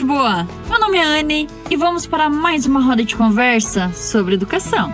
gente 0.00 0.04
boa! 0.04 0.46
Meu 0.68 0.80
nome 0.80 0.96
é 0.96 1.02
Anne 1.02 1.48
e 1.68 1.76
vamos 1.76 2.06
para 2.06 2.30
mais 2.30 2.64
uma 2.64 2.80
roda 2.80 3.04
de 3.04 3.14
conversa 3.14 3.92
sobre 3.92 4.34
educação. 4.34 4.90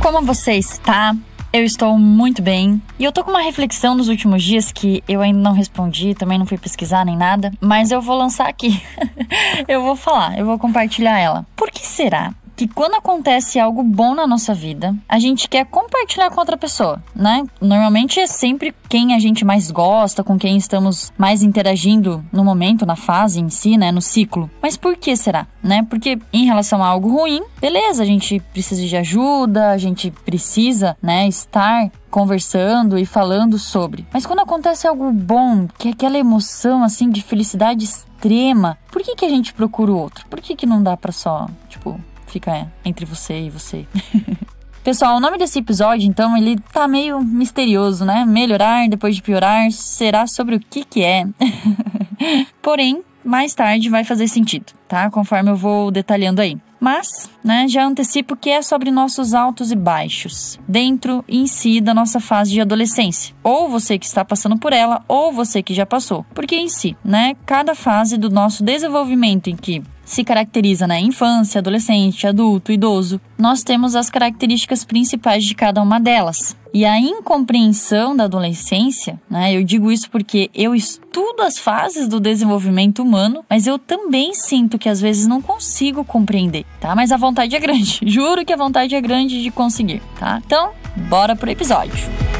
Como 0.00 0.22
você 0.22 0.54
está? 0.54 1.14
Eu 1.52 1.64
estou 1.64 1.98
muito 1.98 2.40
bem. 2.40 2.80
E 2.98 3.04
eu 3.04 3.12
tô 3.12 3.22
com 3.22 3.30
uma 3.30 3.42
reflexão 3.42 3.94
nos 3.94 4.08
últimos 4.08 4.42
dias 4.42 4.72
que 4.72 5.04
eu 5.06 5.20
ainda 5.20 5.38
não 5.38 5.52
respondi, 5.52 6.14
também 6.14 6.38
não 6.38 6.46
fui 6.46 6.56
pesquisar 6.56 7.04
nem 7.04 7.16
nada, 7.16 7.52
mas 7.60 7.90
eu 7.90 8.00
vou 8.00 8.16
lançar 8.16 8.48
aqui. 8.48 8.82
eu 9.68 9.82
vou 9.82 9.96
falar, 9.96 10.38
eu 10.38 10.46
vou 10.46 10.58
compartilhar 10.58 11.18
ela. 11.18 11.44
Por 11.54 11.70
que 11.70 11.86
será 11.86 12.32
que 12.62 12.68
quando 12.68 12.94
acontece 12.94 13.58
algo 13.58 13.82
bom 13.82 14.14
na 14.14 14.24
nossa 14.24 14.54
vida, 14.54 14.94
a 15.08 15.18
gente 15.18 15.48
quer 15.48 15.66
compartilhar 15.66 16.30
com 16.30 16.38
outra 16.38 16.56
pessoa, 16.56 17.02
né? 17.14 17.42
Normalmente 17.60 18.20
é 18.20 18.26
sempre 18.28 18.72
quem 18.88 19.14
a 19.14 19.18
gente 19.18 19.44
mais 19.44 19.68
gosta, 19.68 20.22
com 20.22 20.38
quem 20.38 20.56
estamos 20.56 21.12
mais 21.18 21.42
interagindo 21.42 22.24
no 22.32 22.44
momento, 22.44 22.86
na 22.86 22.94
fase 22.94 23.40
em 23.40 23.48
si, 23.48 23.76
né, 23.76 23.90
no 23.90 24.00
ciclo. 24.00 24.48
Mas 24.62 24.76
por 24.76 24.96
que 24.96 25.16
será, 25.16 25.46
né? 25.60 25.84
Porque 25.90 26.18
em 26.32 26.44
relação 26.44 26.84
a 26.84 26.86
algo 26.86 27.08
ruim, 27.10 27.42
beleza, 27.60 28.04
a 28.04 28.06
gente 28.06 28.38
precisa 28.52 28.86
de 28.86 28.96
ajuda, 28.96 29.70
a 29.70 29.78
gente 29.78 30.12
precisa, 30.24 30.96
né, 31.02 31.26
estar 31.26 31.90
conversando 32.12 32.96
e 32.96 33.04
falando 33.04 33.58
sobre. 33.58 34.06
Mas 34.12 34.24
quando 34.24 34.40
acontece 34.40 34.86
algo 34.86 35.10
bom, 35.10 35.66
que 35.78 35.88
é 35.88 35.90
aquela 35.90 36.18
emoção 36.18 36.84
assim 36.84 37.10
de 37.10 37.22
felicidade 37.22 37.84
extrema, 37.84 38.78
por 38.92 39.02
que 39.02 39.16
que 39.16 39.24
a 39.24 39.30
gente 39.30 39.52
procura 39.52 39.90
o 39.90 39.98
outro? 39.98 40.24
Por 40.28 40.40
que 40.40 40.54
que 40.54 40.66
não 40.66 40.80
dá 40.80 40.96
para 40.96 41.10
só, 41.10 41.48
tipo, 41.68 41.98
fica 42.32 42.72
entre 42.84 43.04
você 43.04 43.42
e 43.42 43.50
você. 43.50 43.86
Pessoal, 44.82 45.16
o 45.16 45.20
nome 45.20 45.38
desse 45.38 45.60
episódio, 45.60 46.08
então, 46.08 46.36
ele 46.36 46.58
tá 46.72 46.88
meio 46.88 47.20
misterioso, 47.20 48.04
né? 48.04 48.24
Melhorar 48.24 48.88
depois 48.88 49.14
de 49.14 49.22
piorar 49.22 49.70
será 49.70 50.26
sobre 50.26 50.56
o 50.56 50.60
que 50.60 50.84
que 50.84 51.04
é. 51.04 51.24
Porém, 52.60 53.00
mais 53.24 53.54
tarde 53.54 53.88
vai 53.88 54.02
fazer 54.02 54.26
sentido, 54.26 54.72
tá? 54.88 55.08
Conforme 55.08 55.50
eu 55.50 55.56
vou 55.56 55.92
detalhando 55.92 56.40
aí. 56.40 56.58
Mas, 56.80 57.30
né, 57.44 57.68
já 57.68 57.84
antecipo 57.84 58.34
que 58.34 58.50
é 58.50 58.60
sobre 58.60 58.90
nossos 58.90 59.34
altos 59.34 59.70
e 59.70 59.76
baixos, 59.76 60.58
dentro 60.66 61.24
em 61.28 61.46
si 61.46 61.80
da 61.80 61.94
nossa 61.94 62.18
fase 62.18 62.50
de 62.50 62.60
adolescência. 62.60 63.32
Ou 63.40 63.68
você 63.68 63.96
que 63.96 64.04
está 64.04 64.24
passando 64.24 64.58
por 64.58 64.72
ela, 64.72 65.04
ou 65.06 65.32
você 65.32 65.62
que 65.62 65.74
já 65.74 65.86
passou. 65.86 66.26
Porque 66.34 66.56
em 66.56 66.68
si, 66.68 66.96
né, 67.04 67.36
cada 67.46 67.76
fase 67.76 68.18
do 68.18 68.28
nosso 68.28 68.64
desenvolvimento 68.64 69.48
em 69.48 69.54
que 69.54 69.80
se 70.12 70.22
caracteriza 70.24 70.86
na 70.86 71.00
infância, 71.00 71.58
adolescente, 71.58 72.26
adulto, 72.26 72.70
idoso, 72.70 73.18
nós 73.38 73.62
temos 73.62 73.96
as 73.96 74.10
características 74.10 74.84
principais 74.84 75.42
de 75.42 75.54
cada 75.54 75.80
uma 75.80 75.98
delas. 75.98 76.54
E 76.74 76.84
a 76.84 76.98
incompreensão 76.98 78.14
da 78.14 78.24
adolescência, 78.24 79.18
né? 79.28 79.56
Eu 79.56 79.64
digo 79.64 79.90
isso 79.90 80.10
porque 80.10 80.50
eu 80.54 80.74
estudo 80.74 81.42
as 81.42 81.58
fases 81.58 82.08
do 82.08 82.20
desenvolvimento 82.20 83.02
humano, 83.02 83.42
mas 83.48 83.66
eu 83.66 83.78
também 83.78 84.34
sinto 84.34 84.78
que 84.78 84.88
às 84.88 85.00
vezes 85.00 85.26
não 85.26 85.40
consigo 85.40 86.04
compreender, 86.04 86.64
tá? 86.78 86.94
Mas 86.94 87.10
a 87.10 87.16
vontade 87.16 87.56
é 87.56 87.58
grande. 87.58 88.00
Juro 88.04 88.44
que 88.44 88.52
a 88.52 88.56
vontade 88.56 88.94
é 88.94 89.00
grande 89.00 89.42
de 89.42 89.50
conseguir, 89.50 90.02
tá? 90.18 90.42
Então, 90.44 90.72
bora 91.08 91.34
pro 91.34 91.50
episódio. 91.50 92.31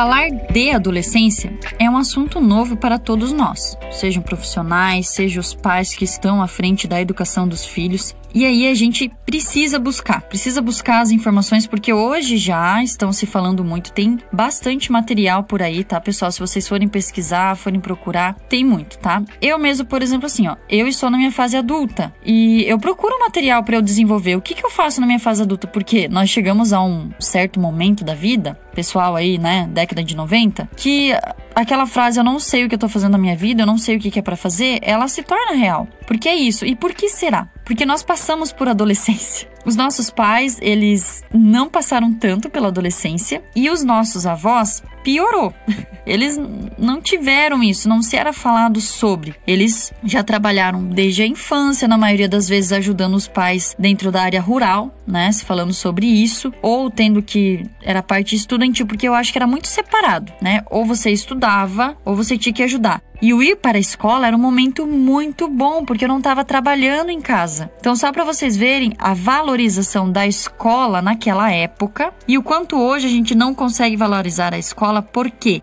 Falar 0.00 0.30
de 0.30 0.70
adolescência 0.70 1.52
é 1.78 1.90
um 1.90 1.94
assunto 1.94 2.40
novo 2.40 2.74
para 2.74 2.98
todos 2.98 3.32
nós, 3.34 3.76
sejam 3.90 4.22
profissionais, 4.22 5.10
sejam 5.10 5.42
os 5.42 5.52
pais 5.52 5.94
que 5.94 6.06
estão 6.06 6.40
à 6.40 6.48
frente 6.48 6.88
da 6.88 6.98
educação 7.02 7.46
dos 7.46 7.66
filhos. 7.66 8.16
E 8.34 8.44
aí 8.44 8.68
a 8.68 8.74
gente 8.74 9.10
precisa 9.26 9.78
buscar, 9.78 10.22
precisa 10.22 10.62
buscar 10.62 11.00
as 11.00 11.10
informações 11.10 11.66
porque 11.66 11.92
hoje 11.92 12.36
já 12.36 12.82
estão 12.82 13.12
se 13.12 13.26
falando 13.26 13.64
muito, 13.64 13.92
tem 13.92 14.18
bastante 14.32 14.92
material 14.92 15.44
por 15.44 15.62
aí, 15.62 15.82
tá, 15.82 16.00
pessoal? 16.00 16.30
Se 16.30 16.40
vocês 16.40 16.66
forem 16.66 16.88
pesquisar, 16.88 17.56
forem 17.56 17.80
procurar, 17.80 18.34
tem 18.48 18.64
muito, 18.64 18.98
tá? 18.98 19.22
Eu 19.40 19.58
mesmo, 19.58 19.86
por 19.86 20.02
exemplo, 20.02 20.26
assim, 20.26 20.46
ó, 20.46 20.56
eu 20.68 20.86
estou 20.86 21.10
na 21.10 21.18
minha 21.18 21.32
fase 21.32 21.56
adulta 21.56 22.14
e 22.24 22.64
eu 22.64 22.78
procuro 22.78 23.18
material 23.18 23.64
para 23.64 23.76
eu 23.76 23.82
desenvolver. 23.82 24.36
O 24.36 24.40
que 24.40 24.54
que 24.54 24.64
eu 24.64 24.70
faço 24.70 25.00
na 25.00 25.06
minha 25.06 25.18
fase 25.18 25.42
adulta? 25.42 25.66
Porque 25.66 26.08
nós 26.08 26.30
chegamos 26.30 26.72
a 26.72 26.80
um 26.82 27.10
certo 27.18 27.58
momento 27.58 28.04
da 28.04 28.14
vida, 28.14 28.58
pessoal 28.74 29.16
aí, 29.16 29.38
né, 29.38 29.68
década 29.72 30.02
de 30.02 30.14
90, 30.16 30.68
que 30.76 31.12
aquela 31.54 31.86
frase 31.86 32.18
eu 32.18 32.24
não 32.24 32.38
sei 32.38 32.64
o 32.64 32.68
que 32.68 32.74
eu 32.74 32.78
tô 32.78 32.88
fazendo 32.88 33.12
na 33.12 33.18
minha 33.18 33.36
vida, 33.36 33.62
eu 33.62 33.66
não 33.66 33.78
sei 33.78 33.96
o 33.96 34.00
que, 34.00 34.10
que 34.10 34.18
é 34.18 34.22
para 34.22 34.36
fazer, 34.36 34.78
ela 34.82 35.08
se 35.08 35.22
torna 35.22 35.52
real. 35.52 35.88
Por 36.10 36.18
que 36.18 36.28
é 36.28 36.34
isso? 36.34 36.66
E 36.66 36.74
por 36.74 36.92
que 36.92 37.08
será? 37.08 37.46
Porque 37.64 37.86
nós 37.86 38.02
passamos 38.02 38.50
por 38.50 38.66
adolescência. 38.66 39.48
Os 39.64 39.76
nossos 39.76 40.10
pais, 40.10 40.58
eles 40.60 41.22
não 41.32 41.68
passaram 41.68 42.12
tanto 42.12 42.50
pela 42.50 42.66
adolescência 42.66 43.44
e 43.54 43.70
os 43.70 43.84
nossos 43.84 44.26
avós 44.26 44.82
piorou. 45.04 45.52
Eles 46.06 46.40
não 46.78 47.00
tiveram 47.00 47.62
isso, 47.62 47.88
não 47.88 48.02
se 48.02 48.16
era 48.16 48.32
falado 48.32 48.80
sobre. 48.80 49.34
Eles 49.46 49.92
já 50.02 50.22
trabalharam 50.22 50.82
desde 50.82 51.22
a 51.22 51.26
infância, 51.26 51.86
na 51.86 51.98
maioria 51.98 52.28
das 52.28 52.48
vezes 52.48 52.72
ajudando 52.72 53.14
os 53.14 53.28
pais 53.28 53.76
dentro 53.78 54.10
da 54.10 54.22
área 54.22 54.40
rural, 54.40 54.94
né, 55.06 55.30
se 55.30 55.44
falando 55.44 55.72
sobre 55.72 56.06
isso, 56.06 56.52
ou 56.62 56.90
tendo 56.90 57.22
que 57.22 57.64
era 57.82 58.02
parte 58.02 58.34
estudantil, 58.34 58.86
porque 58.86 59.06
eu 59.06 59.14
acho 59.14 59.30
que 59.30 59.38
era 59.38 59.46
muito 59.46 59.68
separado, 59.68 60.32
né? 60.40 60.62
Ou 60.70 60.84
você 60.84 61.10
estudava, 61.10 61.96
ou 62.04 62.16
você 62.16 62.36
tinha 62.36 62.52
que 62.52 62.62
ajudar. 62.62 63.02
E 63.22 63.34
o 63.34 63.42
ir 63.42 63.56
para 63.56 63.76
a 63.76 63.80
escola 63.80 64.26
era 64.26 64.36
um 64.36 64.40
momento 64.40 64.86
muito 64.86 65.46
bom, 65.46 65.84
porque 65.84 66.04
eu 66.04 66.08
não 66.08 66.18
estava 66.18 66.44
trabalhando 66.44 67.10
em 67.10 67.20
casa. 67.20 67.70
Então, 67.78 67.94
só 67.94 68.10
para 68.10 68.24
vocês 68.24 68.56
verem 68.56 68.94
a 68.98 69.12
valorização 69.12 70.10
da 70.10 70.26
escola 70.26 71.02
naquela 71.02 71.52
época 71.52 72.12
e 72.26 72.38
o 72.38 72.42
quanto 72.42 72.78
hoje 72.78 73.06
a 73.06 73.10
gente 73.10 73.34
não 73.34 73.54
consegue 73.54 73.96
valorizar 73.96 74.54
a 74.54 74.58
escola, 74.58 75.02
por 75.02 75.30
quê? 75.30 75.62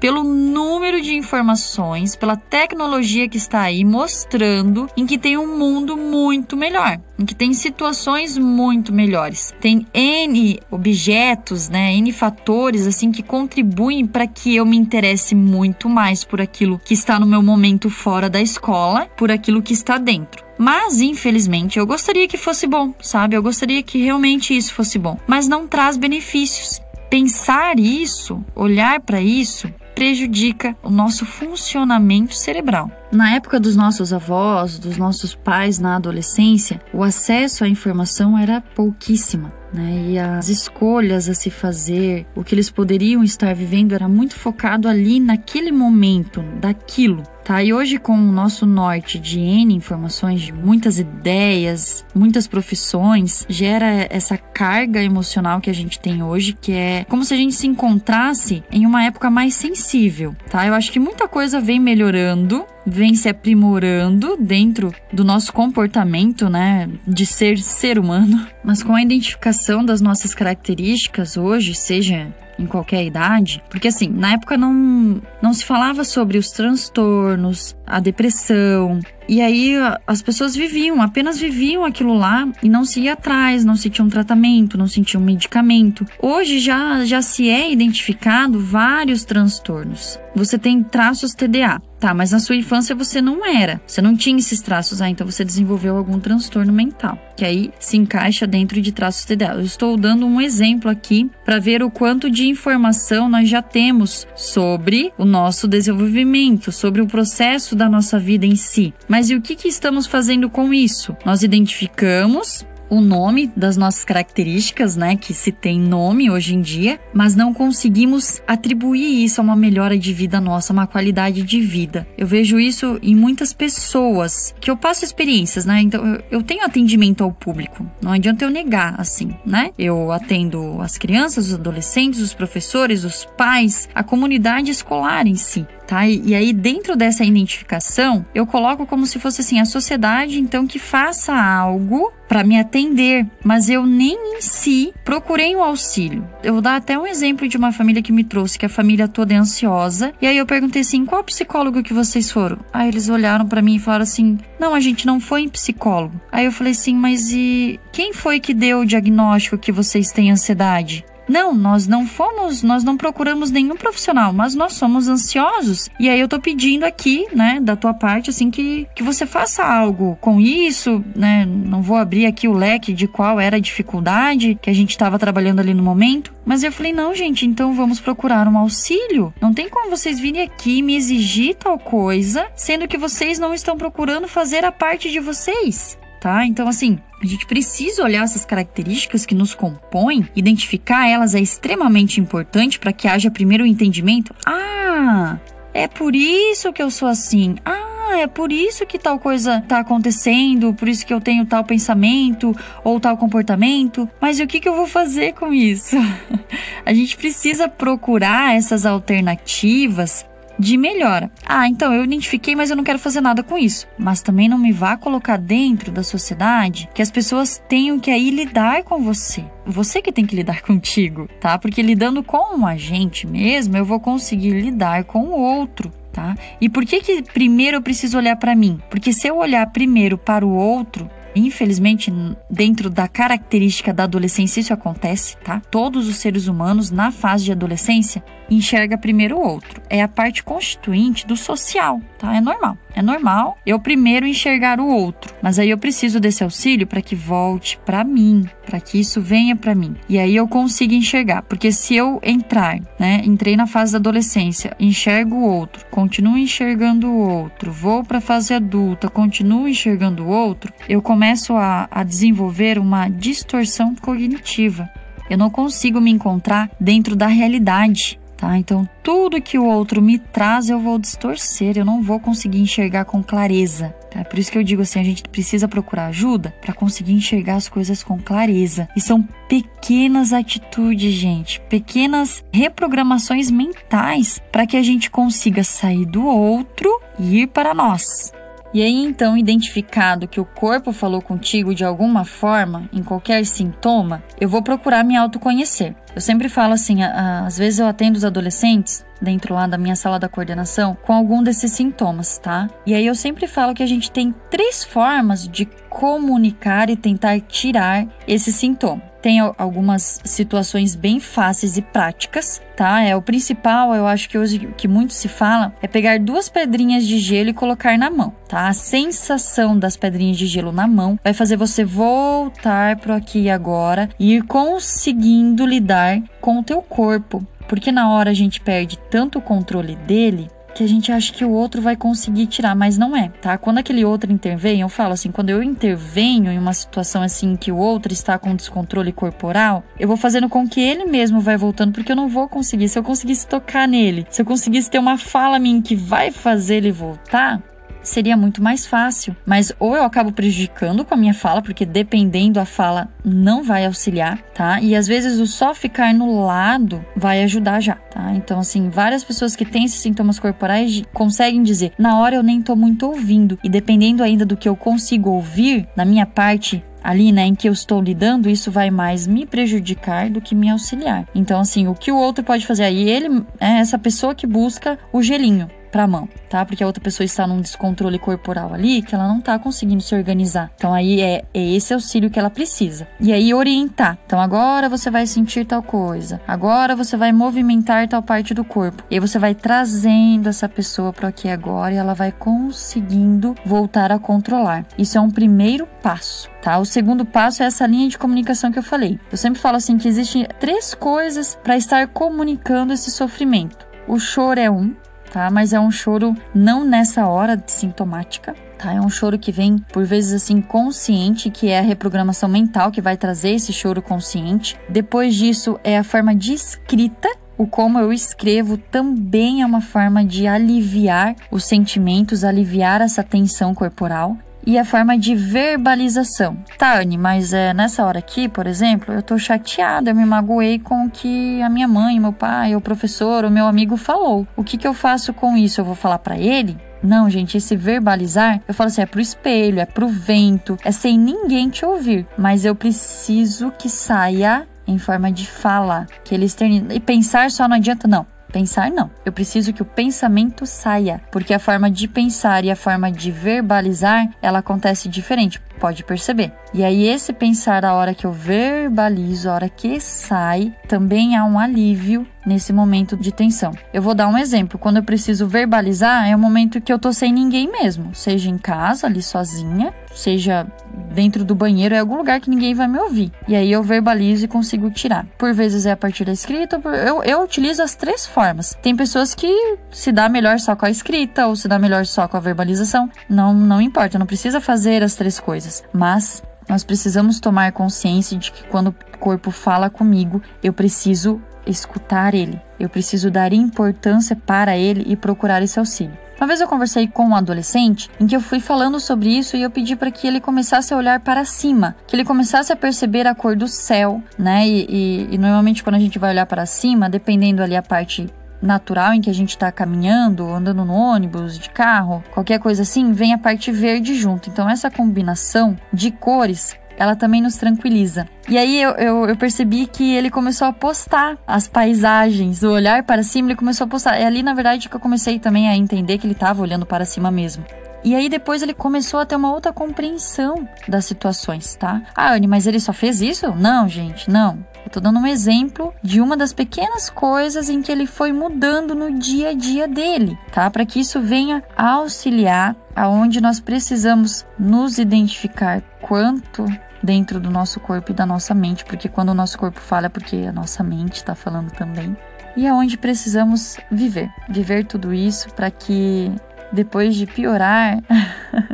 Pelo 0.00 0.22
número 0.22 1.00
de 1.00 1.14
informações, 1.14 2.14
pela 2.14 2.36
tecnologia 2.36 3.28
que 3.28 3.36
está 3.36 3.62
aí 3.62 3.84
mostrando 3.84 4.88
em 4.96 5.06
que 5.06 5.18
tem 5.18 5.36
um 5.36 5.58
mundo 5.58 5.96
muito 5.96 6.56
melhor, 6.56 7.00
em 7.18 7.24
que 7.24 7.34
tem 7.34 7.52
situações 7.52 8.36
muito 8.36 8.92
melhores. 8.92 9.54
Tem 9.60 9.86
N 9.92 10.60
objetos, 10.70 11.68
né, 11.68 11.94
N 11.94 12.12
fatores 12.12 12.86
assim 12.86 13.10
que 13.10 13.22
contribuem 13.22 14.06
para 14.06 14.26
que 14.26 14.54
eu 14.54 14.66
me 14.66 14.76
interesse 14.76 15.34
muito 15.34 15.88
mais 15.88 16.24
por 16.24 16.40
aquilo 16.40 16.80
que 16.84 16.94
está 16.94 17.18
no 17.18 17.26
meu 17.26 17.42
momento 17.42 17.88
fora 17.88 18.28
da 18.28 18.40
escola, 18.40 19.06
por 19.16 19.30
aquilo 19.30 19.62
que 19.62 19.72
está 19.72 19.98
dentro. 19.98 20.44
Mas, 20.58 21.00
infelizmente, 21.00 21.78
eu 21.78 21.86
gostaria 21.86 22.26
que 22.26 22.38
fosse 22.38 22.66
bom, 22.66 22.94
sabe? 23.00 23.36
Eu 23.36 23.42
gostaria 23.42 23.82
que 23.82 24.02
realmente 24.02 24.56
isso 24.56 24.72
fosse 24.72 24.98
bom. 24.98 25.18
Mas 25.26 25.46
não 25.46 25.68
traz 25.68 25.96
benefícios. 25.96 26.80
Pensar 27.10 27.78
isso, 27.78 28.42
olhar 28.54 29.00
para 29.00 29.20
isso, 29.20 29.68
prejudica 29.96 30.76
o 30.82 30.90
nosso 30.90 31.24
funcionamento 31.24 32.34
cerebral. 32.34 32.90
Na 33.10 33.34
época 33.34 33.58
dos 33.58 33.74
nossos 33.74 34.12
avós, 34.12 34.78
dos 34.78 34.98
nossos 34.98 35.34
pais 35.34 35.78
na 35.78 35.96
adolescência, 35.96 36.82
o 36.92 37.02
acesso 37.02 37.64
à 37.64 37.68
informação 37.68 38.36
era 38.36 38.60
pouquíssima. 38.60 39.50
Né? 39.72 40.10
E 40.10 40.18
as 40.18 40.50
escolhas 40.50 41.30
a 41.30 41.34
se 41.34 41.48
fazer, 41.48 42.26
o 42.36 42.44
que 42.44 42.54
eles 42.54 42.70
poderiam 42.70 43.24
estar 43.24 43.54
vivendo 43.54 43.94
era 43.94 44.06
muito 44.06 44.36
focado 44.36 44.86
ali 44.86 45.18
naquele 45.18 45.72
momento, 45.72 46.42
daquilo. 46.60 47.22
Tá? 47.46 47.62
E 47.62 47.72
hoje, 47.72 47.96
com 47.96 48.12
o 48.12 48.32
nosso 48.32 48.66
norte 48.66 49.20
de 49.20 49.38
N 49.38 49.72
informações, 49.72 50.40
de 50.40 50.52
muitas 50.52 50.98
ideias, 50.98 52.04
muitas 52.12 52.48
profissões, 52.48 53.46
gera 53.48 54.08
essa 54.10 54.36
carga 54.36 55.00
emocional 55.00 55.60
que 55.60 55.70
a 55.70 55.72
gente 55.72 56.00
tem 56.00 56.24
hoje, 56.24 56.54
que 56.60 56.72
é 56.72 57.04
como 57.08 57.24
se 57.24 57.32
a 57.32 57.36
gente 57.36 57.54
se 57.54 57.68
encontrasse 57.68 58.64
em 58.68 58.84
uma 58.84 59.04
época 59.04 59.30
mais 59.30 59.54
sensível. 59.54 60.34
Tá? 60.50 60.66
Eu 60.66 60.74
acho 60.74 60.90
que 60.90 60.98
muita 60.98 61.28
coisa 61.28 61.60
vem 61.60 61.78
melhorando, 61.78 62.66
vem 62.84 63.14
se 63.14 63.28
aprimorando 63.28 64.36
dentro 64.40 64.92
do 65.12 65.22
nosso 65.22 65.52
comportamento, 65.52 66.48
né, 66.48 66.90
de 67.06 67.24
ser 67.24 67.58
ser 67.58 67.96
humano, 67.96 68.44
mas 68.64 68.82
com 68.82 68.92
a 68.92 69.02
identificação 69.02 69.84
das 69.84 70.00
nossas 70.00 70.34
características 70.34 71.36
hoje, 71.36 71.76
seja 71.76 72.26
em 72.58 72.66
qualquer 72.66 73.04
idade, 73.04 73.62
porque 73.70 73.88
assim, 73.88 74.08
na 74.08 74.32
época 74.32 74.56
não, 74.56 75.20
não 75.42 75.52
se 75.52 75.64
falava 75.64 76.04
sobre 76.04 76.38
os 76.38 76.50
transtornos, 76.50 77.76
a 77.86 78.00
depressão, 78.00 79.00
e 79.28 79.40
aí 79.40 79.74
as 80.06 80.22
pessoas 80.22 80.54
viviam, 80.54 81.02
apenas 81.02 81.38
viviam 81.38 81.84
aquilo 81.84 82.14
lá 82.14 82.48
e 82.62 82.68
não 82.68 82.84
se 82.84 83.00
ia 83.00 83.14
atrás, 83.14 83.64
não 83.64 83.76
se 83.76 83.90
tinha 83.90 84.04
um 84.04 84.08
tratamento, 84.08 84.78
não 84.78 84.86
se 84.86 85.02
tinha 85.02 85.20
um 85.20 85.24
medicamento. 85.24 86.06
Hoje 86.20 86.60
já, 86.60 87.04
já 87.04 87.20
se 87.20 87.48
é 87.48 87.70
identificado 87.70 88.60
vários 88.60 89.24
transtornos. 89.24 90.18
Você 90.34 90.58
tem 90.58 90.82
traços 90.82 91.34
TDA, 91.34 91.80
tá, 91.98 92.12
mas 92.12 92.30
na 92.30 92.38
sua 92.38 92.56
infância 92.56 92.94
você 92.94 93.22
não 93.22 93.44
era, 93.44 93.80
você 93.86 94.02
não 94.02 94.14
tinha 94.14 94.38
esses 94.38 94.60
traços, 94.60 95.00
ah, 95.00 95.08
então 95.08 95.26
você 95.26 95.42
desenvolveu 95.44 95.96
algum 95.96 96.20
transtorno 96.20 96.72
mental, 96.72 97.18
que 97.34 97.44
aí 97.44 97.70
se 97.80 97.96
encaixa 97.96 98.46
dentro 98.46 98.80
de 98.82 98.92
traços 98.92 99.24
TDA. 99.24 99.54
Eu 99.54 99.62
estou 99.62 99.96
dando 99.96 100.26
um 100.26 100.40
exemplo 100.40 100.90
aqui 100.90 101.30
para 101.44 101.58
ver 101.58 101.82
o 101.82 101.90
quanto 101.90 102.30
de 102.30 102.45
informação 102.46 103.28
nós 103.28 103.48
já 103.48 103.62
temos 103.62 104.26
sobre 104.34 105.12
o 105.18 105.24
nosso 105.24 105.66
desenvolvimento, 105.68 106.70
sobre 106.72 107.00
o 107.00 107.06
processo 107.06 107.74
da 107.74 107.88
nossa 107.88 108.18
vida 108.18 108.46
em 108.46 108.56
si. 108.56 108.94
Mas 109.08 109.30
e 109.30 109.34
o 109.34 109.42
que, 109.42 109.54
que 109.54 109.68
estamos 109.68 110.06
fazendo 110.06 110.48
com 110.48 110.72
isso? 110.72 111.16
Nós 111.24 111.42
identificamos 111.42 112.64
o 112.88 113.00
nome 113.00 113.50
das 113.56 113.76
nossas 113.76 114.04
características, 114.04 114.96
né, 114.96 115.16
que 115.16 115.34
se 115.34 115.52
tem 115.52 115.78
nome 115.78 116.30
hoje 116.30 116.54
em 116.54 116.60
dia, 116.60 116.98
mas 117.12 117.34
não 117.34 117.52
conseguimos 117.52 118.42
atribuir 118.46 119.24
isso 119.24 119.40
a 119.40 119.44
uma 119.44 119.56
melhora 119.56 119.98
de 119.98 120.12
vida 120.12 120.40
nossa, 120.40 120.72
uma 120.72 120.86
qualidade 120.86 121.42
de 121.42 121.60
vida. 121.60 122.06
Eu 122.16 122.26
vejo 122.26 122.58
isso 122.58 122.98
em 123.02 123.14
muitas 123.14 123.52
pessoas 123.52 124.54
que 124.60 124.70
eu 124.70 124.76
passo 124.76 125.04
experiências, 125.04 125.64
né? 125.64 125.80
Então 125.80 126.18
eu 126.30 126.42
tenho 126.42 126.64
atendimento 126.64 127.22
ao 127.22 127.32
público, 127.32 127.86
não 128.02 128.12
adianta 128.12 128.44
eu 128.44 128.50
negar 128.50 128.94
assim, 128.98 129.34
né? 129.44 129.70
Eu 129.78 130.12
atendo 130.12 130.80
as 130.80 130.98
crianças, 130.98 131.48
os 131.48 131.54
adolescentes, 131.54 132.20
os 132.20 132.34
professores, 132.34 133.04
os 133.04 133.24
pais, 133.36 133.88
a 133.94 134.02
comunidade 134.02 134.70
escolar 134.70 135.26
em 135.26 135.34
si 135.34 135.66
tá? 135.86 136.06
E, 136.06 136.22
e, 136.26 136.34
aí, 136.34 136.52
dentro 136.52 136.96
dessa 136.96 137.24
identificação, 137.24 138.24
eu 138.34 138.46
coloco 138.46 138.86
como 138.86 139.06
se 139.06 139.18
fosse 139.18 139.40
assim: 139.40 139.60
a 139.60 139.64
sociedade, 139.64 140.38
então, 140.38 140.66
que 140.66 140.78
faça 140.78 141.34
algo 141.34 142.12
para 142.28 142.42
me 142.42 142.58
atender, 142.58 143.24
mas 143.44 143.70
eu 143.70 143.86
nem 143.86 144.36
em 144.36 144.40
si 144.40 144.92
procurei 145.04 145.54
um 145.54 145.62
auxílio. 145.62 146.26
Eu 146.42 146.54
vou 146.54 146.62
dar 146.62 146.76
até 146.76 146.98
um 146.98 147.06
exemplo 147.06 147.46
de 147.46 147.56
uma 147.56 147.70
família 147.70 148.02
que 148.02 148.12
me 148.12 148.24
trouxe, 148.24 148.58
que 148.58 148.66
a 148.66 148.68
família 148.68 149.06
toda 149.06 149.32
é 149.32 149.36
ansiosa, 149.36 150.12
e 150.20 150.26
aí 150.26 150.36
eu 150.36 150.46
perguntei 150.46 150.82
assim: 150.82 151.04
qual 151.06 151.22
psicólogo 151.22 151.82
que 151.82 151.94
vocês 151.94 152.30
foram? 152.30 152.58
Aí 152.72 152.88
eles 152.88 153.08
olharam 153.08 153.46
para 153.46 153.62
mim 153.62 153.76
e 153.76 153.80
falaram 153.80 154.02
assim: 154.02 154.38
não, 154.58 154.74
a 154.74 154.80
gente 154.80 155.06
não 155.06 155.20
foi 155.20 155.42
em 155.42 155.48
psicólogo. 155.48 156.20
Aí 156.32 156.44
eu 156.44 156.52
falei 156.52 156.72
assim: 156.72 156.94
mas 156.94 157.30
e 157.32 157.78
quem 157.92 158.12
foi 158.12 158.40
que 158.40 158.52
deu 158.52 158.80
o 158.80 158.86
diagnóstico 158.86 159.58
que 159.58 159.72
vocês 159.72 160.10
têm 160.10 160.30
ansiedade? 160.30 161.04
Não, 161.28 161.54
nós 161.54 161.86
não 161.86 162.06
fomos, 162.06 162.62
nós 162.62 162.84
não 162.84 162.96
procuramos 162.96 163.50
nenhum 163.50 163.76
profissional, 163.76 164.32
mas 164.32 164.54
nós 164.54 164.74
somos 164.74 165.08
ansiosos. 165.08 165.88
E 165.98 166.08
aí 166.08 166.20
eu 166.20 166.28
tô 166.28 166.40
pedindo 166.40 166.84
aqui, 166.84 167.26
né, 167.34 167.58
da 167.60 167.76
tua 167.76 167.92
parte, 167.92 168.30
assim, 168.30 168.50
que, 168.50 168.86
que 168.94 169.02
você 169.02 169.26
faça 169.26 169.64
algo 169.64 170.16
com 170.20 170.40
isso, 170.40 171.04
né? 171.14 171.44
Não 171.46 171.82
vou 171.82 171.96
abrir 171.96 172.26
aqui 172.26 172.48
o 172.48 172.52
leque 172.52 172.92
de 172.92 173.06
qual 173.08 173.40
era 173.40 173.56
a 173.56 173.60
dificuldade 173.60 174.58
que 174.60 174.70
a 174.70 174.74
gente 174.74 174.90
estava 174.90 175.18
trabalhando 175.18 175.60
ali 175.60 175.74
no 175.74 175.82
momento. 175.82 176.32
Mas 176.44 176.62
eu 176.62 176.70
falei, 176.70 176.92
não, 176.92 177.14
gente, 177.14 177.44
então 177.44 177.74
vamos 177.74 177.98
procurar 177.98 178.46
um 178.46 178.58
auxílio. 178.58 179.34
Não 179.40 179.52
tem 179.52 179.68
como 179.68 179.90
vocês 179.90 180.20
virem 180.20 180.42
aqui 180.42 180.80
me 180.82 180.96
exigir 180.96 181.56
tal 181.56 181.78
coisa, 181.78 182.46
sendo 182.54 182.86
que 182.86 182.96
vocês 182.96 183.38
não 183.38 183.52
estão 183.52 183.76
procurando 183.76 184.28
fazer 184.28 184.64
a 184.64 184.72
parte 184.72 185.10
de 185.10 185.18
vocês 185.18 185.98
tá? 186.26 186.44
Então, 186.44 186.66
assim, 186.66 186.98
a 187.22 187.24
gente 187.24 187.46
precisa 187.46 188.02
olhar 188.02 188.24
essas 188.24 188.44
características 188.44 189.24
que 189.24 189.32
nos 189.32 189.54
compõem, 189.54 190.28
identificar 190.34 191.08
elas 191.08 191.36
é 191.36 191.40
extremamente 191.40 192.20
importante 192.20 192.80
para 192.80 192.92
que 192.92 193.06
haja 193.06 193.30
primeiro 193.30 193.62
o 193.62 193.66
entendimento. 193.66 194.34
Ah, 194.44 195.38
é 195.72 195.86
por 195.86 196.16
isso 196.16 196.72
que 196.72 196.82
eu 196.82 196.90
sou 196.90 197.06
assim. 197.06 197.54
Ah, 197.64 198.18
é 198.18 198.26
por 198.26 198.50
isso 198.50 198.84
que 198.84 198.98
tal 198.98 199.20
coisa 199.20 199.62
tá 199.68 199.78
acontecendo, 199.78 200.74
por 200.74 200.88
isso 200.88 201.06
que 201.06 201.14
eu 201.14 201.20
tenho 201.20 201.46
tal 201.46 201.62
pensamento 201.62 202.52
ou 202.82 202.98
tal 202.98 203.16
comportamento. 203.16 204.08
Mas 204.20 204.40
o 204.40 204.48
que, 204.48 204.58
que 204.58 204.68
eu 204.68 204.74
vou 204.74 204.88
fazer 204.88 205.32
com 205.34 205.54
isso? 205.54 205.94
a 206.84 206.92
gente 206.92 207.16
precisa 207.16 207.68
procurar 207.68 208.56
essas 208.56 208.84
alternativas 208.84 210.26
de 210.58 210.76
melhora. 210.76 211.30
Ah, 211.44 211.68
então 211.68 211.92
eu 211.92 212.04
identifiquei, 212.04 212.54
mas 212.54 212.70
eu 212.70 212.76
não 212.76 212.84
quero 212.84 212.98
fazer 212.98 213.20
nada 213.20 213.42
com 213.42 213.58
isso. 213.58 213.86
Mas 213.98 214.22
também 214.22 214.48
não 214.48 214.58
me 214.58 214.72
vá 214.72 214.96
colocar 214.96 215.36
dentro 215.36 215.92
da 215.92 216.02
sociedade 216.02 216.88
que 216.94 217.02
as 217.02 217.10
pessoas 217.10 217.62
tenham 217.68 217.98
que 217.98 218.10
aí 218.10 218.30
lidar 218.30 218.82
com 218.84 219.02
você. 219.02 219.44
Você 219.66 220.00
que 220.00 220.12
tem 220.12 220.26
que 220.26 220.36
lidar 220.36 220.62
contigo, 220.66 221.28
tá? 221.40 221.58
Porque 221.58 221.82
lidando 221.82 222.22
com 222.22 222.66
a 222.66 222.76
gente 222.76 223.26
mesmo, 223.26 223.76
eu 223.76 223.84
vou 223.84 224.00
conseguir 224.00 224.60
lidar 224.60 225.04
com 225.04 225.24
o 225.24 225.40
outro. 225.40 225.92
Tá? 226.12 226.34
E 226.58 226.66
por 226.66 226.86
que 226.86 227.02
que 227.02 227.22
primeiro 227.22 227.76
eu 227.76 227.82
preciso 227.82 228.16
olhar 228.16 228.36
para 228.36 228.54
mim? 228.54 228.80
Porque 228.88 229.12
se 229.12 229.28
eu 229.28 229.36
olhar 229.36 229.66
primeiro 229.70 230.16
para 230.16 230.46
o 230.46 230.50
outro, 230.50 231.10
Infelizmente, 231.36 232.10
dentro 232.48 232.88
da 232.88 233.06
característica 233.06 233.92
da 233.92 234.04
adolescência, 234.04 234.60
isso 234.60 234.72
acontece, 234.72 235.36
tá? 235.38 235.60
Todos 235.70 236.08
os 236.08 236.16
seres 236.16 236.48
humanos, 236.48 236.90
na 236.90 237.10
fase 237.10 237.44
de 237.44 237.52
adolescência, 237.52 238.24
enxerga 238.50 238.96
primeiro 238.96 239.36
o 239.36 239.46
outro. 239.46 239.82
É 239.90 240.02
a 240.02 240.08
parte 240.08 240.42
constituinte 240.42 241.26
do 241.26 241.36
social, 241.36 242.00
tá? 242.18 242.34
É 242.34 242.40
normal. 242.40 242.78
É 242.96 243.02
normal 243.02 243.58
eu 243.66 243.78
primeiro 243.78 244.26
enxergar 244.26 244.80
o 244.80 244.88
outro, 244.88 245.34
mas 245.42 245.58
aí 245.58 245.68
eu 245.68 245.76
preciso 245.76 246.18
desse 246.18 246.42
auxílio 246.42 246.86
para 246.86 247.02
que 247.02 247.14
volte 247.14 247.78
para 247.84 248.02
mim, 248.02 248.48
para 248.64 248.80
que 248.80 248.98
isso 248.98 249.20
venha 249.20 249.54
para 249.54 249.74
mim. 249.74 249.94
E 250.08 250.18
aí 250.18 250.34
eu 250.34 250.48
consigo 250.48 250.94
enxergar, 250.94 251.42
porque 251.42 251.70
se 251.70 251.94
eu 251.94 252.18
entrar, 252.22 252.78
né, 252.98 253.20
entrei 253.22 253.54
na 253.54 253.66
fase 253.66 253.92
da 253.92 253.98
adolescência, 253.98 254.74
enxergo 254.80 255.36
o 255.36 255.42
outro, 255.42 255.84
continuo 255.90 256.38
enxergando 256.38 257.06
o 257.06 257.18
outro, 257.18 257.70
vou 257.70 258.02
para 258.02 258.16
a 258.16 258.22
fase 258.22 258.54
adulta, 258.54 259.10
continuo 259.10 259.68
enxergando 259.68 260.24
o 260.24 260.28
outro, 260.28 260.72
eu 260.88 261.02
começo 261.02 261.54
a, 261.54 261.86
a 261.90 262.02
desenvolver 262.02 262.78
uma 262.78 263.10
distorção 263.10 263.94
cognitiva. 263.94 264.88
Eu 265.28 265.36
não 265.36 265.50
consigo 265.50 266.00
me 266.00 266.10
encontrar 266.10 266.70
dentro 266.80 267.14
da 267.14 267.26
realidade 267.26 268.18
tá? 268.36 268.56
Então, 268.58 268.88
tudo 269.02 269.40
que 269.40 269.58
o 269.58 269.64
outro 269.64 270.02
me 270.02 270.18
traz 270.18 270.68
eu 270.68 270.78
vou 270.78 270.98
distorcer, 270.98 271.76
eu 271.76 271.84
não 271.84 272.02
vou 272.02 272.20
conseguir 272.20 272.60
enxergar 272.60 273.04
com 273.04 273.22
clareza, 273.22 273.88
tá? 274.10 274.24
Por 274.24 274.38
isso 274.38 274.52
que 274.52 274.58
eu 274.58 274.62
digo 274.62 274.82
assim, 274.82 275.00
a 275.00 275.04
gente 275.04 275.22
precisa 275.22 275.66
procurar 275.66 276.06
ajuda 276.06 276.54
para 276.60 276.74
conseguir 276.74 277.12
enxergar 277.12 277.56
as 277.56 277.68
coisas 277.68 278.02
com 278.02 278.18
clareza. 278.18 278.88
E 278.96 279.00
são 279.00 279.22
pequenas 279.48 280.32
atitudes, 280.32 281.12
gente, 281.12 281.60
pequenas 281.62 282.44
reprogramações 282.52 283.50
mentais 283.50 284.40
para 284.52 284.66
que 284.66 284.76
a 284.76 284.82
gente 284.82 285.10
consiga 285.10 285.64
sair 285.64 286.04
do 286.04 286.24
outro 286.26 286.90
e 287.18 287.42
ir 287.42 287.46
para 287.48 287.74
nós. 287.74 288.32
E 288.74 288.82
aí, 288.82 289.04
então, 289.04 289.36
identificado 289.36 290.28
que 290.28 290.40
o 290.40 290.44
corpo 290.44 290.92
falou 290.92 291.22
contigo 291.22 291.74
de 291.74 291.84
alguma 291.84 292.24
forma, 292.24 292.88
em 292.92 293.02
qualquer 293.02 293.44
sintoma, 293.46 294.22
eu 294.40 294.48
vou 294.48 294.62
procurar 294.62 295.04
me 295.04 295.16
autoconhecer. 295.16 295.94
Eu 296.14 296.20
sempre 296.20 296.48
falo 296.48 296.72
assim, 296.72 297.02
às 297.02 297.58
vezes 297.58 297.78
eu 297.78 297.86
atendo 297.86 298.16
os 298.16 298.24
adolescentes 298.24 299.04
dentro 299.20 299.54
lá 299.54 299.66
da 299.66 299.78
minha 299.78 299.96
sala 299.96 300.18
da 300.18 300.28
coordenação 300.28 300.96
com 301.06 301.12
algum 301.12 301.42
desses 301.42 301.72
sintomas, 301.72 302.38
tá? 302.38 302.68
E 302.86 302.94
aí 302.94 303.06
eu 303.06 303.14
sempre 303.14 303.46
falo 303.46 303.74
que 303.74 303.82
a 303.82 303.86
gente 303.86 304.10
tem 304.10 304.34
três 304.50 304.84
formas 304.84 305.48
de 305.48 305.66
comunicar 305.88 306.90
e 306.90 306.96
tentar 306.96 307.40
tirar 307.40 308.06
esse 308.26 308.52
sintoma 308.52 309.15
tem 309.26 309.40
algumas 309.40 310.20
situações 310.24 310.94
bem 310.94 311.18
fáceis 311.18 311.76
e 311.76 311.82
práticas, 311.82 312.62
tá? 312.76 313.02
É 313.02 313.16
o 313.16 313.20
principal, 313.20 313.92
eu 313.92 314.06
acho 314.06 314.28
que 314.28 314.38
hoje 314.38 314.72
que 314.76 314.86
muito 314.86 315.12
se 315.12 315.26
fala 315.26 315.74
é 315.82 315.88
pegar 315.88 316.20
duas 316.20 316.48
pedrinhas 316.48 317.04
de 317.04 317.18
gelo 317.18 317.50
e 317.50 317.52
colocar 317.52 317.98
na 317.98 318.08
mão, 318.08 318.32
tá? 318.46 318.68
A 318.68 318.72
sensação 318.72 319.76
das 319.76 319.96
pedrinhas 319.96 320.36
de 320.36 320.46
gelo 320.46 320.70
na 320.70 320.86
mão 320.86 321.18
vai 321.24 321.34
fazer 321.34 321.56
você 321.56 321.84
voltar 321.84 322.98
pro 322.98 323.14
aqui 323.14 323.40
e 323.40 323.50
agora 323.50 324.08
e 324.16 324.34
ir 324.34 324.44
conseguindo 324.44 325.66
lidar 325.66 326.22
com 326.40 326.60
o 326.60 326.62
teu 326.62 326.80
corpo, 326.80 327.44
porque 327.66 327.90
na 327.90 328.08
hora 328.08 328.30
a 328.30 328.34
gente 328.34 328.60
perde 328.60 328.96
tanto 329.10 329.40
o 329.40 329.42
controle 329.42 329.96
dele 329.96 330.48
que 330.76 330.84
a 330.84 330.88
gente 330.88 331.10
acha 331.10 331.32
que 331.32 331.42
o 331.42 331.50
outro 331.50 331.80
vai 331.80 331.96
conseguir 331.96 332.46
tirar, 332.46 332.76
mas 332.76 332.98
não 332.98 333.16
é, 333.16 333.30
tá? 333.40 333.56
Quando 333.56 333.78
aquele 333.78 334.04
outro 334.04 334.30
intervém, 334.30 334.82
eu 334.82 334.90
falo 334.90 335.14
assim, 335.14 335.32
quando 335.32 335.48
eu 335.48 335.62
intervenho 335.62 336.52
em 336.52 336.58
uma 336.58 336.74
situação 336.74 337.22
assim 337.22 337.56
que 337.56 337.72
o 337.72 337.78
outro 337.78 338.12
está 338.12 338.38
com 338.38 338.54
descontrole 338.54 339.10
corporal, 339.10 339.82
eu 339.98 340.06
vou 340.06 340.18
fazendo 340.18 340.50
com 340.50 340.68
que 340.68 340.82
ele 340.82 341.06
mesmo 341.06 341.40
vai 341.40 341.56
voltando, 341.56 341.92
porque 341.92 342.12
eu 342.12 342.16
não 342.16 342.28
vou 342.28 342.46
conseguir. 342.46 342.90
Se 342.90 342.98
eu 342.98 343.02
conseguisse 343.02 343.46
tocar 343.46 343.88
nele, 343.88 344.26
se 344.28 344.42
eu 344.42 344.44
conseguisse 344.44 344.90
ter 344.90 344.98
uma 344.98 345.16
fala 345.16 345.58
minha 345.58 345.80
que 345.80 345.96
vai 345.96 346.30
fazer 346.30 346.76
ele 346.76 346.92
voltar, 346.92 347.62
seria 348.08 348.36
muito 348.36 348.62
mais 348.62 348.86
fácil. 348.86 349.36
Mas 349.44 349.72
ou 349.78 349.96
eu 349.96 350.04
acabo 350.04 350.32
prejudicando 350.32 351.04
com 351.04 351.14
a 351.14 351.16
minha 351.16 351.34
fala, 351.34 351.62
porque 351.62 351.84
dependendo 351.84 352.60
a 352.60 352.64
fala 352.64 353.08
não 353.24 353.62
vai 353.62 353.86
auxiliar, 353.86 354.38
tá? 354.54 354.80
E 354.80 354.94
às 354.94 355.06
vezes 355.06 355.38
o 355.38 355.46
só 355.46 355.74
ficar 355.74 356.14
no 356.14 356.44
lado 356.44 357.04
vai 357.16 357.42
ajudar 357.42 357.80
já, 357.80 357.94
tá? 357.94 358.32
Então, 358.34 358.60
assim, 358.60 358.88
várias 358.88 359.24
pessoas 359.24 359.56
que 359.56 359.64
têm 359.64 359.84
esses 359.84 360.00
sintomas 360.00 360.38
corporais 360.38 361.02
conseguem 361.12 361.62
dizer: 361.62 361.92
na 361.98 362.18
hora 362.18 362.36
eu 362.36 362.42
nem 362.42 362.62
tô 362.62 362.76
muito 362.76 363.06
ouvindo. 363.06 363.58
E 363.62 363.68
dependendo 363.68 364.22
ainda 364.22 364.44
do 364.44 364.56
que 364.56 364.68
eu 364.68 364.76
consigo 364.76 365.30
ouvir, 365.30 365.88
na 365.96 366.04
minha 366.04 366.26
parte 366.26 366.82
ali, 367.06 367.30
né, 367.30 367.46
em 367.46 367.54
que 367.54 367.68
eu 367.68 367.72
estou 367.72 368.02
lidando, 368.02 368.50
isso 368.50 368.68
vai 368.68 368.90
mais 368.90 369.28
me 369.28 369.46
prejudicar 369.46 370.28
do 370.28 370.40
que 370.40 370.56
me 370.56 370.68
auxiliar. 370.68 371.24
Então, 371.32 371.60
assim, 371.60 371.86
o 371.86 371.94
que 371.94 372.10
o 372.10 372.16
outro 372.16 372.42
pode 372.42 372.66
fazer 372.66 372.82
aí, 372.82 373.08
ele 373.08 373.44
é 373.60 373.78
essa 373.78 373.96
pessoa 373.96 374.34
que 374.34 374.44
busca 374.44 374.98
o 375.12 375.22
gelinho, 375.22 375.70
para 375.90 376.04
a 376.04 376.06
mão, 376.06 376.28
tá? 376.48 376.64
Porque 376.64 376.82
a 376.82 376.86
outra 376.86 377.02
pessoa 377.02 377.24
está 377.24 377.46
num 377.46 377.60
descontrole 377.60 378.18
corporal 378.18 378.74
ali 378.74 379.02
que 379.02 379.14
ela 379.14 379.28
não 379.28 379.40
tá 379.40 379.58
conseguindo 379.58 380.02
se 380.02 380.14
organizar. 380.14 380.70
Então 380.76 380.92
aí 380.92 381.20
é, 381.20 381.44
é 381.52 381.74
esse 381.74 381.94
auxílio 381.94 382.30
que 382.30 382.38
ela 382.38 382.50
precisa. 382.50 383.06
E 383.20 383.32
aí 383.32 383.52
orientar. 383.54 384.18
Então 384.26 384.40
agora 384.40 384.88
você 384.88 385.10
vai 385.10 385.26
sentir 385.26 385.64
tal 385.64 385.82
coisa. 385.82 386.40
Agora 386.46 386.96
você 386.96 387.16
vai 387.16 387.32
movimentar 387.32 388.08
tal 388.08 388.22
parte 388.22 388.54
do 388.54 388.64
corpo. 388.64 389.02
E 389.10 389.14
aí 389.14 389.20
você 389.20 389.38
vai 389.38 389.54
trazendo 389.54 390.48
essa 390.48 390.68
pessoa 390.68 391.12
para 391.12 391.28
aqui 391.28 391.48
agora 391.48 391.94
e 391.94 391.96
ela 391.96 392.14
vai 392.14 392.32
conseguindo 392.32 393.54
voltar 393.64 394.12
a 394.12 394.18
controlar. 394.18 394.84
Isso 394.98 395.18
é 395.18 395.20
um 395.20 395.30
primeiro 395.30 395.86
passo. 396.02 396.48
Tá? 396.62 396.78
O 396.78 396.84
segundo 396.84 397.24
passo 397.24 397.62
é 397.62 397.66
essa 397.66 397.86
linha 397.86 398.08
de 398.08 398.18
comunicação 398.18 398.72
que 398.72 398.78
eu 398.78 398.82
falei. 398.82 399.20
Eu 399.30 399.38
sempre 399.38 399.60
falo 399.60 399.76
assim 399.76 399.96
que 399.96 400.08
existem 400.08 400.46
três 400.58 400.94
coisas 400.94 401.56
para 401.62 401.76
estar 401.76 402.08
comunicando 402.08 402.92
esse 402.92 403.10
sofrimento. 403.10 403.86
O 404.08 404.18
choro 404.18 404.60
é 404.60 404.70
um, 404.70 404.94
tá? 405.36 405.50
Mas 405.50 405.74
é 405.74 405.78
um 405.78 405.90
choro 405.90 406.34
não 406.54 406.82
nessa 406.82 407.26
hora 407.26 407.62
sintomática, 407.66 408.54
tá? 408.78 408.94
É 408.94 409.00
um 409.02 409.10
choro 409.10 409.38
que 409.38 409.52
vem 409.52 409.76
por 409.92 410.02
vezes 410.06 410.32
assim 410.32 410.62
consciente, 410.62 411.50
que 411.50 411.68
é 411.68 411.78
a 411.78 411.82
reprogramação 411.82 412.48
mental 412.48 412.90
que 412.90 413.02
vai 413.02 413.18
trazer 413.18 413.50
esse 413.50 413.70
choro 413.70 414.00
consciente. 414.00 414.78
Depois 414.88 415.34
disso 415.34 415.78
é 415.84 415.98
a 415.98 416.04
forma 416.04 416.34
de 416.34 416.54
escrita 416.54 417.28
o 417.58 417.66
como 417.66 417.98
eu 417.98 418.12
escrevo 418.12 418.76
também 418.76 419.62
é 419.62 419.66
uma 419.66 419.80
forma 419.80 420.22
de 420.22 420.46
aliviar 420.46 421.34
os 421.50 421.64
sentimentos, 421.64 422.44
aliviar 422.44 423.00
essa 423.00 423.22
tensão 423.22 423.74
corporal 423.74 424.36
e 424.66 424.76
a 424.76 424.84
forma 424.84 425.16
de 425.16 425.34
verbalização. 425.34 426.58
Tá, 426.76 427.00
Anne, 427.00 427.16
mas 427.16 427.52
é, 427.52 427.72
nessa 427.72 428.04
hora 428.04 428.18
aqui, 428.18 428.48
por 428.48 428.66
exemplo, 428.66 429.14
eu 429.14 429.22
tô 429.22 429.38
chateada, 429.38 430.10
eu 430.10 430.14
me 430.14 430.26
magoei 430.26 430.78
com 430.78 431.06
o 431.06 431.10
que 431.10 431.62
a 431.62 431.70
minha 431.70 431.86
mãe, 431.86 432.18
meu 432.18 432.32
pai, 432.32 432.74
o 432.74 432.80
professor, 432.80 433.44
o 433.44 433.50
meu 433.50 433.66
amigo 433.66 433.96
falou. 433.96 434.46
O 434.56 434.64
que, 434.64 434.76
que 434.76 434.86
eu 434.86 434.92
faço 434.92 435.32
com 435.32 435.56
isso? 435.56 435.80
Eu 435.80 435.84
vou 435.84 435.94
falar 435.94 436.18
para 436.18 436.36
ele? 436.36 436.76
Não, 437.02 437.30
gente, 437.30 437.56
esse 437.56 437.76
verbalizar, 437.76 438.60
eu 438.66 438.74
falo 438.74 438.88
assim, 438.88 439.02
é 439.02 439.06
pro 439.06 439.20
espelho, 439.20 439.78
é 439.78 439.86
pro 439.86 440.08
vento, 440.08 440.76
é 440.84 440.90
sem 440.90 441.16
ninguém 441.16 441.68
te 441.68 441.84
ouvir. 441.84 442.26
Mas 442.36 442.64
eu 442.64 442.74
preciso 442.74 443.70
que 443.78 443.88
saia 443.88 444.66
em 444.86 444.98
forma 444.98 445.30
de 445.30 445.46
fala, 445.46 446.06
que 446.24 446.34
ele 446.34 446.46
externize. 446.46 446.86
E 446.90 447.00
pensar 447.00 447.50
só 447.50 447.68
não 447.68 447.76
adianta, 447.76 448.06
não. 448.06 448.26
Pensar 448.56 448.90
não. 448.90 449.10
Eu 449.22 449.32
preciso 449.32 449.70
que 449.70 449.82
o 449.82 449.84
pensamento 449.84 450.64
saia, 450.64 451.20
porque 451.30 451.52
a 451.52 451.58
forma 451.58 451.90
de 451.90 452.08
pensar 452.08 452.64
e 452.64 452.70
a 452.70 452.74
forma 452.74 453.12
de 453.12 453.30
verbalizar, 453.30 454.30
ela 454.40 454.60
acontece 454.60 455.10
diferente, 455.10 455.60
pode 455.78 456.02
perceber. 456.02 456.52
E 456.72 456.82
aí 456.82 457.06
esse 457.06 457.34
pensar 457.34 457.84
a 457.84 457.92
hora 457.92 458.14
que 458.14 458.24
eu 458.24 458.32
verbalizo, 458.32 459.50
a 459.50 459.52
hora 459.52 459.68
que 459.68 460.00
sai, 460.00 460.74
também 460.88 461.36
há 461.36 461.44
um 461.44 461.58
alívio 461.58 462.26
nesse 462.46 462.72
momento 462.72 463.14
de 463.14 463.30
tensão. 463.30 463.72
Eu 463.92 464.00
vou 464.00 464.14
dar 464.14 464.28
um 464.28 464.38
exemplo. 464.38 464.78
Quando 464.78 464.96
eu 464.96 465.02
preciso 465.02 465.46
verbalizar, 465.46 466.26
é 466.26 466.34
o 466.34 466.38
momento 466.38 466.80
que 466.80 466.92
eu 466.92 466.98
tô 466.98 467.12
sem 467.12 467.32
ninguém 467.32 467.70
mesmo, 467.70 468.14
seja 468.14 468.48
em 468.48 468.56
casa, 468.56 469.06
ali 469.06 469.20
sozinha, 469.20 469.92
seja 470.14 470.66
dentro 471.12 471.44
do 471.44 471.54
banheiro, 471.54 471.94
é 471.94 471.98
algum 471.98 472.16
lugar 472.16 472.40
que 472.40 472.50
ninguém 472.50 472.74
vai 472.74 472.86
me 472.86 472.98
ouvir. 472.98 473.32
E 473.48 473.54
aí 473.54 473.70
eu 473.70 473.82
verbalizo 473.82 474.44
e 474.44 474.48
consigo 474.48 474.90
tirar. 474.90 475.26
Por 475.38 475.54
vezes 475.54 475.86
é 475.86 475.92
a 475.92 475.96
partir 475.96 476.24
da 476.24 476.32
escrita, 476.32 476.80
eu, 477.06 477.22
eu 477.22 477.42
utilizo 477.42 477.82
as 477.82 477.94
três 477.94 478.26
formas. 478.26 478.76
Tem 478.82 478.94
pessoas 478.94 479.34
que 479.34 479.78
se 479.90 480.12
dá 480.12 480.28
melhor 480.28 480.58
só 480.58 480.76
com 480.76 480.86
a 480.86 480.90
escrita 480.90 481.46
ou 481.46 481.56
se 481.56 481.68
dá 481.68 481.78
melhor 481.78 482.06
só 482.06 482.28
com 482.28 482.36
a 482.36 482.40
verbalização. 482.40 483.10
Não, 483.28 483.54
não 483.54 483.80
importa, 483.80 484.18
não 484.18 484.26
precisa 484.26 484.60
fazer 484.60 485.02
as 485.02 485.14
três 485.14 485.40
coisas. 485.40 485.82
Mas 485.92 486.42
nós 486.68 486.82
precisamos 486.84 487.38
tomar 487.40 487.72
consciência 487.72 488.36
de 488.36 488.50
que 488.50 488.64
quando 488.64 488.88
o 488.88 489.18
corpo 489.18 489.50
fala 489.50 489.88
comigo, 489.88 490.42
eu 490.62 490.72
preciso 490.72 491.40
escutar 491.66 492.34
ele. 492.34 492.60
Eu 492.78 492.88
preciso 492.88 493.30
dar 493.30 493.52
importância 493.52 494.36
para 494.36 494.76
ele 494.76 495.04
e 495.06 495.16
procurar 495.16 495.62
esse 495.62 495.78
auxílio. 495.78 496.25
Uma 496.38 496.46
vez 496.46 496.60
eu 496.60 496.68
conversei 496.68 497.08
com 497.08 497.28
um 497.28 497.34
adolescente 497.34 498.10
em 498.20 498.26
que 498.26 498.36
eu 498.36 498.40
fui 498.42 498.60
falando 498.60 499.00
sobre 499.00 499.30
isso 499.30 499.56
e 499.56 499.62
eu 499.62 499.70
pedi 499.70 499.96
para 499.96 500.10
que 500.10 500.26
ele 500.26 500.38
começasse 500.38 500.92
a 500.92 500.96
olhar 500.96 501.18
para 501.20 501.46
cima, 501.46 501.96
que 502.06 502.14
ele 502.14 502.24
começasse 502.24 502.70
a 502.70 502.76
perceber 502.76 503.26
a 503.26 503.34
cor 503.34 503.56
do 503.56 503.66
céu, 503.66 504.22
né? 504.38 504.68
E, 504.68 504.86
e, 504.88 505.28
e 505.34 505.38
normalmente 505.38 505.82
quando 505.82 505.96
a 505.96 505.98
gente 505.98 506.18
vai 506.18 506.32
olhar 506.32 506.44
para 506.44 506.66
cima, 506.66 507.08
dependendo 507.08 507.62
ali 507.62 507.74
a 507.74 507.82
parte 507.82 508.26
natural 508.60 509.14
em 509.14 509.20
que 509.20 509.30
a 509.30 509.34
gente 509.34 509.50
está 509.50 509.72
caminhando, 509.72 510.52
andando 510.52 510.84
no 510.84 510.94
ônibus, 510.94 511.58
de 511.58 511.70
carro, 511.70 512.22
qualquer 512.32 512.58
coisa 512.58 512.82
assim, 512.82 513.12
vem 513.12 513.32
a 513.32 513.38
parte 513.38 513.72
verde 513.72 514.14
junto. 514.14 514.50
Então 514.50 514.68
essa 514.68 514.90
combinação 514.90 515.76
de 515.90 516.10
cores 516.10 516.76
ela 516.96 517.16
também 517.16 517.42
nos 517.42 517.56
tranquiliza. 517.56 518.28
E 518.48 518.56
aí 518.56 518.80
eu, 518.80 518.90
eu, 518.92 519.28
eu, 519.28 519.36
percebi 519.36 519.86
que 519.86 520.14
ele 520.14 520.30
começou 520.30 520.66
a 520.66 520.72
postar 520.72 521.36
as 521.46 521.66
paisagens, 521.68 522.62
o 522.62 522.70
olhar 522.70 523.02
para 523.02 523.22
cima, 523.22 523.48
ele 523.48 523.56
começou 523.56 523.86
a 523.86 523.88
postar. 523.88 524.16
É 524.16 524.24
ali, 524.24 524.42
na 524.42 524.54
verdade, 524.54 524.88
que 524.88 524.96
eu 524.96 525.00
comecei 525.00 525.38
também 525.38 525.68
a 525.68 525.76
entender 525.76 526.18
que 526.18 526.26
ele 526.26 526.32
estava 526.32 526.62
olhando 526.62 526.86
para 526.86 527.04
cima 527.04 527.30
mesmo. 527.30 527.64
E 528.04 528.14
aí 528.14 528.28
depois 528.28 528.62
ele 528.62 528.72
começou 528.72 529.18
a 529.18 529.26
ter 529.26 529.34
uma 529.34 529.52
outra 529.52 529.72
compreensão 529.72 530.68
das 530.86 531.04
situações, 531.04 531.74
tá? 531.74 532.02
Ah, 532.14 532.34
Anne, 532.34 532.46
mas 532.46 532.64
ele 532.64 532.78
só 532.78 532.92
fez 532.92 533.20
isso? 533.20 533.52
Não, 533.56 533.88
gente, 533.88 534.30
não. 534.30 534.64
Eu 534.84 534.90
tô 534.90 535.00
dando 535.00 535.18
um 535.18 535.26
exemplo 535.26 535.92
de 536.00 536.20
uma 536.20 536.36
das 536.36 536.52
pequenas 536.52 537.10
coisas 537.10 537.68
em 537.68 537.82
que 537.82 537.90
ele 537.90 538.06
foi 538.06 538.32
mudando 538.32 538.94
no 538.94 539.18
dia 539.18 539.48
a 539.48 539.52
dia 539.52 539.88
dele, 539.88 540.38
tá? 540.52 540.70
Para 540.70 540.86
que 540.86 541.00
isso 541.00 541.20
venha 541.20 541.64
auxiliar 541.76 542.76
aonde 542.94 543.40
nós 543.40 543.58
precisamos 543.58 544.46
nos 544.56 544.98
identificar 544.98 545.82
quanto 546.00 546.64
dentro 547.06 547.38
do 547.38 547.48
nosso 547.48 547.78
corpo 547.78 548.10
e 548.10 548.14
da 548.14 548.26
nossa 548.26 548.52
mente, 548.52 548.84
porque 548.84 549.08
quando 549.08 549.28
o 549.28 549.34
nosso 549.34 549.56
corpo 549.56 549.80
fala 549.80 550.06
é 550.06 550.08
porque 550.08 550.44
a 550.48 550.52
nossa 550.52 550.82
mente 550.82 551.14
está 551.14 551.34
falando 551.36 551.70
também. 551.70 552.16
E 552.56 552.66
aonde 552.66 552.98
precisamos 552.98 553.76
viver, 553.90 554.28
viver 554.48 554.84
tudo 554.84 555.14
isso 555.14 555.48
para 555.54 555.70
que 555.70 556.32
depois 556.72 557.14
de 557.14 557.26
piorar, 557.26 558.02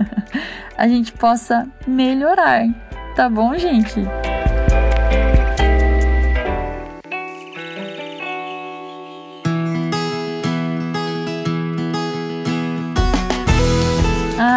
a 0.78 0.88
gente 0.88 1.12
possa 1.12 1.68
melhorar. 1.86 2.64
Tá 3.14 3.28
bom, 3.28 3.56
gente? 3.58 4.00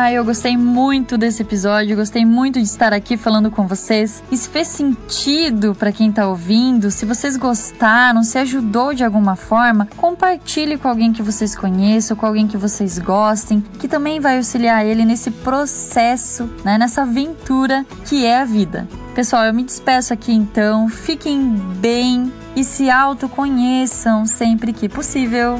Ah, 0.05 0.11
eu 0.11 0.23
gostei 0.23 0.55
muito 0.55 1.17
desse 1.17 1.41
episódio, 1.41 1.95
gostei 1.95 2.23
muito 2.23 2.59
de 2.59 2.65
estar 2.67 2.93
aqui 2.93 3.17
falando 3.17 3.49
com 3.49 3.65
vocês. 3.65 4.23
E 4.31 4.37
se 4.37 4.47
fez 4.47 4.67
sentido 4.67 5.73
para 5.73 5.91
quem 5.91 6.11
tá 6.11 6.27
ouvindo, 6.27 6.91
se 6.91 7.07
vocês 7.07 7.35
gostaram, 7.35 8.21
se 8.21 8.37
ajudou 8.37 8.93
de 8.93 9.03
alguma 9.03 9.35
forma, 9.35 9.87
compartilhe 9.97 10.77
com 10.77 10.87
alguém 10.87 11.11
que 11.11 11.23
vocês 11.23 11.55
conheçam, 11.55 12.15
com 12.15 12.23
alguém 12.23 12.45
que 12.45 12.55
vocês 12.55 12.99
gostem, 12.99 13.63
que 13.79 13.87
também 13.87 14.19
vai 14.19 14.37
auxiliar 14.37 14.85
ele 14.85 15.03
nesse 15.03 15.31
processo, 15.31 16.47
né, 16.63 16.77
nessa 16.77 17.01
aventura 17.01 17.83
que 18.05 18.27
é 18.27 18.41
a 18.41 18.45
vida. 18.45 18.87
Pessoal, 19.15 19.45
eu 19.45 19.55
me 19.55 19.63
despeço 19.63 20.13
aqui 20.13 20.31
então. 20.31 20.87
Fiquem 20.87 21.55
bem 21.79 22.31
e 22.55 22.63
se 22.63 22.91
autoconheçam 22.91 24.23
sempre 24.27 24.71
que 24.71 24.87
possível. 24.87 25.57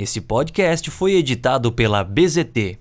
Esse 0.00 0.22
podcast 0.22 0.90
foi 0.90 1.12
editado 1.16 1.70
pela 1.70 2.02
BZT 2.02 2.78